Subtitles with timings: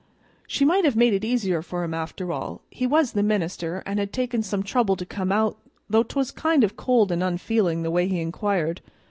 [0.47, 3.99] She might have made it easier for him; after all, he was the minister and
[3.99, 5.59] had taken some trouble to come out,
[5.91, 8.81] though 'twas kind of cold an' unfeelin' the way he inquired.